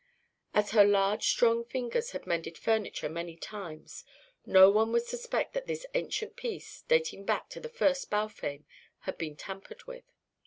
[0.55, 4.03] As her large strong fingers had mended furniture many times,
[4.47, 8.65] no one would suspect that this ancient piece (dating back to the first Balfame)
[9.01, 10.05] had been tampered with.